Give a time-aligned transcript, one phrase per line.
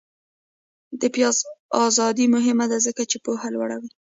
[0.99, 1.35] د بیان
[1.87, 3.91] ازادي مهمه ده ځکه چې پوهه لوړوي.